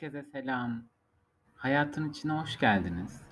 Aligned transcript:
Herkese 0.00 0.30
selam. 0.32 0.82
Hayatın 1.54 2.10
içine 2.10 2.32
hoş 2.32 2.58
geldiniz. 2.58 3.22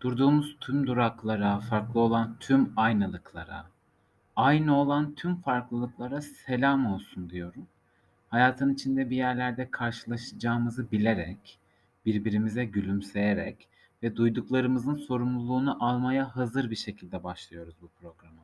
Durduğumuz 0.00 0.56
tüm 0.60 0.86
duraklara, 0.86 1.60
farklı 1.60 2.00
olan 2.00 2.36
tüm 2.40 2.72
aynalıklara, 2.76 3.66
aynı 4.36 4.76
olan 4.76 5.14
tüm 5.14 5.36
farklılıklara 5.36 6.20
selam 6.20 6.86
olsun 6.86 7.30
diyorum. 7.30 7.66
Hayatın 8.28 8.74
içinde 8.74 9.10
bir 9.10 9.16
yerlerde 9.16 9.70
karşılaşacağımızı 9.70 10.90
bilerek, 10.90 11.58
birbirimize 12.06 12.64
gülümseyerek 12.64 13.68
ve 14.02 14.16
duyduklarımızın 14.16 14.96
sorumluluğunu 14.96 15.84
almaya 15.84 16.36
hazır 16.36 16.70
bir 16.70 16.76
şekilde 16.76 17.24
başlıyoruz 17.24 17.74
bu 17.82 17.88
programa. 17.88 18.42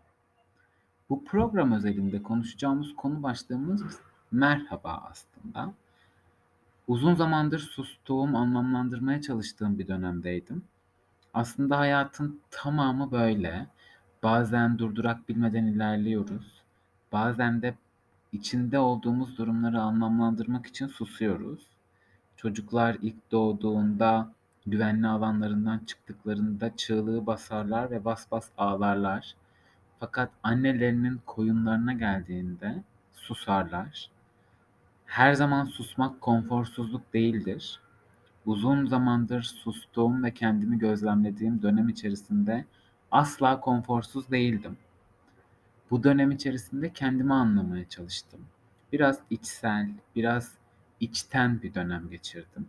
Bu 1.11 1.25
program 1.25 1.73
özelinde 1.73 2.23
konuşacağımız 2.23 2.97
konu 2.97 3.23
başlığımız 3.23 4.01
merhaba 4.33 5.05
aslında. 5.11 5.75
Uzun 6.93 7.15
zamandır 7.15 7.59
sustuğum, 7.59 8.37
anlamlandırmaya 8.37 9.21
çalıştığım 9.21 9.79
bir 9.79 9.89
dönemdeydim. 9.89 10.65
Aslında 11.35 11.79
hayatın 11.79 12.41
tamamı 12.51 13.11
böyle. 13.11 13.67
Bazen 14.23 14.79
durdurak 14.79 15.29
bilmeden 15.29 15.65
ilerliyoruz. 15.65 16.63
Bazen 17.13 17.63
de 17.63 17.75
içinde 18.33 18.79
olduğumuz 18.79 19.39
durumları 19.39 19.81
anlamlandırmak 19.81 20.67
için 20.67 20.87
susuyoruz. 20.87 21.67
Çocuklar 22.37 22.97
ilk 23.03 23.33
doğduğunda 23.33 24.33
güvenli 24.67 25.07
alanlarından 25.07 25.79
çıktıklarında 25.79 26.77
çığlığı 26.77 27.27
basarlar 27.27 27.91
ve 27.91 28.05
bas 28.05 28.31
bas 28.31 28.49
ağlarlar. 28.59 29.35
Fakat 30.01 30.31
annelerinin 30.43 31.21
koyunlarına 31.27 31.93
geldiğinde 31.93 32.83
susarlar. 33.13 34.12
Her 35.13 35.35
zaman 35.35 35.65
susmak 35.65 36.21
konforsuzluk 36.21 37.15
değildir. 37.15 37.81
Uzun 38.47 38.87
zamandır 38.87 39.43
sustuğum 39.43 40.25
ve 40.25 40.35
kendimi 40.35 40.79
gözlemlediğim 40.79 41.63
dönem 41.63 41.89
içerisinde 41.89 42.65
asla 43.11 43.61
konforsuz 43.61 44.31
değildim. 44.31 44.77
Bu 45.91 46.05
dönem 46.05 46.31
içerisinde 46.31 46.93
kendimi 46.93 47.35
anlamaya 47.35 47.89
çalıştım. 47.89 48.41
Biraz 48.93 49.19
içsel, 49.31 49.91
biraz 50.17 50.53
içten 51.01 51.63
bir 51.63 51.75
dönem 51.75 52.11
geçirdim. 52.11 52.67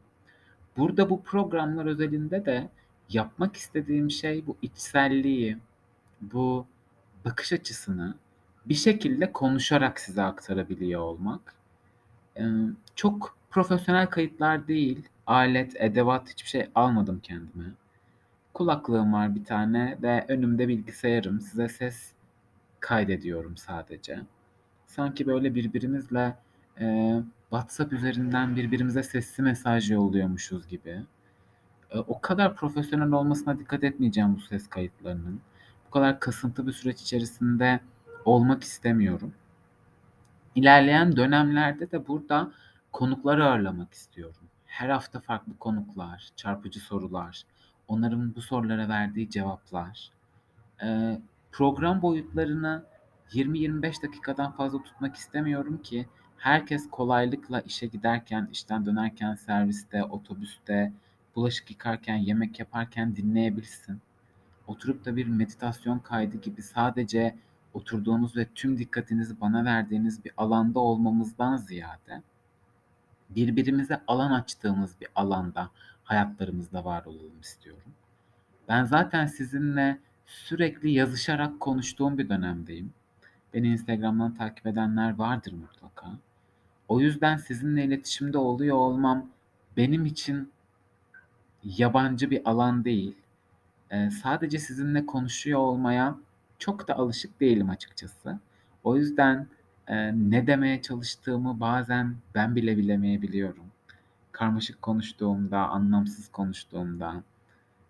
Burada 0.77 1.09
bu 1.09 1.23
programlar 1.23 1.85
özelinde 1.85 2.45
de 2.45 2.69
yapmak 3.09 3.55
istediğim 3.55 4.11
şey 4.11 4.47
bu 4.47 4.57
içselliği, 4.61 5.57
bu 6.21 6.65
bakış 7.25 7.53
açısını 7.53 8.15
bir 8.65 8.75
şekilde 8.75 9.31
konuşarak 9.31 9.99
size 9.99 10.23
aktarabiliyor 10.23 11.01
olmak. 11.01 11.62
Çok 12.95 13.37
profesyonel 13.49 14.07
kayıtlar 14.07 14.67
değil. 14.67 15.07
Alet, 15.27 15.75
edevat 15.81 16.29
hiçbir 16.29 16.49
şey 16.49 16.69
almadım 16.75 17.19
kendime. 17.23 17.65
Kulaklığım 18.53 19.13
var 19.13 19.35
bir 19.35 19.45
tane 19.45 19.97
ve 20.01 20.25
önümde 20.27 20.67
bilgisayarım. 20.67 21.41
Size 21.41 21.69
ses 21.69 22.11
kaydediyorum 22.79 23.57
sadece. 23.57 24.19
Sanki 24.87 25.27
böyle 25.27 25.55
birbirimizle 25.55 26.35
e, 26.79 27.15
WhatsApp 27.49 27.93
üzerinden 27.93 28.55
birbirimize 28.55 29.03
sesli 29.03 29.43
mesaj 29.43 29.91
yolluyormuşuz 29.91 30.67
gibi. 30.67 31.01
E, 31.91 31.99
o 31.99 32.21
kadar 32.21 32.55
profesyonel 32.55 33.11
olmasına 33.11 33.59
dikkat 33.59 33.83
etmeyeceğim 33.83 34.35
bu 34.35 34.41
ses 34.41 34.69
kayıtlarının. 34.69 35.41
Bu 35.87 35.91
kadar 35.91 36.19
kasıntı 36.19 36.67
bir 36.67 36.71
süreç 36.71 37.01
içerisinde 37.01 37.79
olmak 38.25 38.63
istemiyorum. 38.63 39.33
İlerleyen 40.55 41.15
dönemlerde 41.15 41.91
de 41.91 42.07
burada 42.07 42.51
konuklar 42.91 43.39
ağırlamak 43.39 43.93
istiyorum. 43.93 44.43
Her 44.65 44.89
hafta 44.89 45.19
farklı 45.19 45.57
konuklar, 45.57 46.29
çarpıcı 46.35 46.79
sorular, 46.79 47.43
onların 47.87 48.35
bu 48.35 48.41
sorulara 48.41 48.89
verdiği 48.89 49.29
cevaplar. 49.29 50.09
Ee, 50.83 51.19
program 51.51 52.01
boyutlarını 52.01 52.83
20-25 53.29 54.03
dakikadan 54.03 54.51
fazla 54.51 54.83
tutmak 54.83 55.15
istemiyorum 55.15 55.81
ki 55.83 56.07
herkes 56.37 56.89
kolaylıkla 56.89 57.61
işe 57.61 57.87
giderken, 57.87 58.49
işten 58.51 58.85
dönerken, 58.85 59.35
serviste, 59.35 60.03
otobüste, 60.03 60.93
bulaşık 61.35 61.71
yıkarken, 61.71 62.15
yemek 62.15 62.59
yaparken 62.59 63.15
dinleyebilsin. 63.15 64.01
Oturup 64.67 65.05
da 65.05 65.15
bir 65.15 65.27
meditasyon 65.27 65.99
kaydı 65.99 66.37
gibi 66.37 66.61
sadece 66.61 67.35
oturduğunuz 67.73 68.37
ve 68.37 68.47
tüm 68.55 68.77
dikkatinizi 68.77 69.41
bana 69.41 69.65
verdiğiniz 69.65 70.25
bir 70.25 70.31
alanda 70.37 70.79
olmamızdan 70.79 71.57
ziyade 71.57 72.21
birbirimize 73.29 74.01
alan 74.07 74.31
açtığımız 74.31 74.95
bir 75.01 75.07
alanda 75.15 75.69
hayatlarımızda 76.03 76.85
var 76.85 77.05
olalım 77.05 77.39
istiyorum. 77.41 77.91
Ben 78.67 78.83
zaten 78.83 79.25
sizinle 79.25 79.99
sürekli 80.25 80.91
yazışarak 80.91 81.59
konuştuğum 81.59 82.17
bir 82.17 82.29
dönemdeyim. 82.29 82.93
Beni 83.53 83.67
Instagram'dan 83.67 84.35
takip 84.35 84.67
edenler 84.67 85.15
vardır 85.15 85.53
mutlaka. 85.53 86.07
O 86.87 86.99
yüzden 86.99 87.37
sizinle 87.37 87.85
iletişimde 87.85 88.37
oluyor 88.37 88.77
olmam 88.77 89.29
benim 89.77 90.05
için 90.05 90.51
yabancı 91.63 92.31
bir 92.31 92.49
alan 92.49 92.85
değil. 92.85 93.15
Ee, 93.91 94.09
sadece 94.11 94.59
sizinle 94.59 95.05
konuşuyor 95.05 95.59
olmaya 95.59 96.15
çok 96.63 96.87
da 96.87 96.95
alışık 96.95 97.39
değilim 97.41 97.69
açıkçası. 97.69 98.39
O 98.83 98.95
yüzden 98.97 99.47
e, 99.87 99.95
ne 100.29 100.47
demeye 100.47 100.81
çalıştığımı 100.81 101.59
bazen 101.59 102.15
ben 102.35 102.55
bile 102.55 102.77
bilemeyebiliyorum. 102.77 103.65
Karmaşık 104.31 104.81
konuştuğumda, 104.81 105.67
anlamsız 105.67 106.31
konuştuğumda 106.31 107.23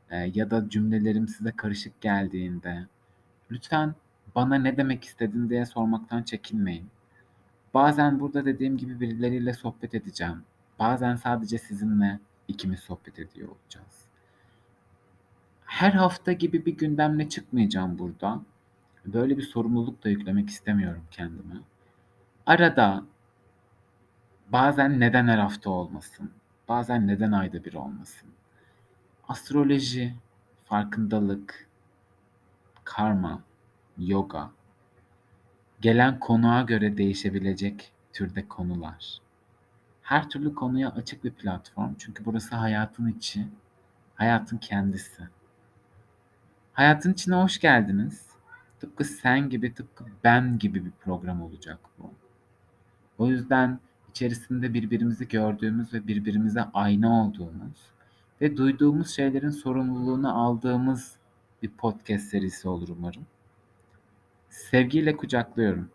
e, 0.09 0.17
ya 0.17 0.51
da 0.51 0.69
cümlelerim 0.69 1.27
size 1.27 1.51
karışık 1.51 2.01
geldiğinde 2.01 2.87
lütfen 3.51 3.95
bana 4.35 4.55
ne 4.55 4.77
demek 4.77 5.03
istedin 5.03 5.49
diye 5.49 5.65
sormaktan 5.65 6.23
çekinmeyin. 6.23 6.87
Bazen 7.73 8.19
burada 8.19 8.45
dediğim 8.45 8.77
gibi 8.77 8.99
birileriyle 8.99 9.53
sohbet 9.53 9.95
edeceğim. 9.95 10.43
Bazen 10.79 11.15
sadece 11.15 11.57
sizinle 11.57 12.19
ikimiz 12.47 12.79
sohbet 12.79 13.19
ediyor 13.19 13.47
olacağız. 13.47 14.05
Her 15.65 15.91
hafta 15.91 16.31
gibi 16.31 16.65
bir 16.65 16.77
gündemle 16.77 17.29
çıkmayacağım 17.29 17.99
burada. 17.99 18.41
Böyle 19.05 19.37
bir 19.37 19.43
sorumluluk 19.43 20.03
da 20.03 20.09
yüklemek 20.09 20.49
istemiyorum 20.49 21.03
kendime. 21.11 21.55
Arada 22.45 23.03
bazen 24.49 24.99
neden 24.99 25.27
her 25.27 25.37
hafta 25.37 25.69
olmasın? 25.69 26.31
Bazen 26.67 27.07
neden 27.07 27.31
ayda 27.31 27.65
bir 27.65 27.73
olmasın? 27.73 28.29
Astroloji, 29.27 30.13
farkındalık, 30.65 31.67
karma, 32.83 33.41
yoga, 33.97 34.51
gelen 35.81 36.19
konuğa 36.19 36.61
göre 36.61 36.97
değişebilecek 36.97 37.91
türde 38.13 38.47
konular. 38.47 39.19
Her 40.01 40.29
türlü 40.29 40.55
konuya 40.55 40.89
açık 40.89 41.23
bir 41.23 41.31
platform 41.31 41.93
çünkü 41.97 42.25
burası 42.25 42.55
hayatın 42.55 43.07
içi, 43.07 43.47
hayatın 44.15 44.57
kendisi. 44.57 45.23
Hayatın 46.73 47.13
içine 47.13 47.35
hoş 47.35 47.59
geldiniz. 47.59 48.32
Tıpkı 48.83 49.03
sen 49.03 49.49
gibi, 49.49 49.73
tıpkı 49.73 50.05
ben 50.23 50.59
gibi 50.59 50.85
bir 50.85 50.91
program 50.91 51.41
olacak 51.41 51.79
bu. 51.99 52.11
O 53.17 53.27
yüzden 53.27 53.79
içerisinde 54.09 54.73
birbirimizi 54.73 55.27
gördüğümüz 55.27 55.93
ve 55.93 56.07
birbirimize 56.07 56.61
ayna 56.73 57.25
olduğumuz 57.25 57.91
ve 58.41 58.57
duyduğumuz 58.57 59.09
şeylerin 59.09 59.49
sorumluluğunu 59.49 60.43
aldığımız 60.43 61.15
bir 61.61 61.69
podcast 61.69 62.23
serisi 62.23 62.69
olur 62.69 62.89
umarım. 62.89 63.25
Sevgiyle 64.49 65.17
kucaklıyorum. 65.17 65.89